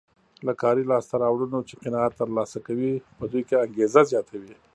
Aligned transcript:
له 0.47 0.53
کاري 0.61 0.83
لاسته 0.91 1.15
راوړنو 1.23 1.59
چې 1.67 1.79
قناعت 1.83 2.13
ترلاسه 2.21 2.57
کوي 2.67 2.93
په 3.17 3.23
دوی 3.31 3.41
کې 3.47 3.61
انګېزه 3.65 4.01
زیاتوي. 4.11 4.53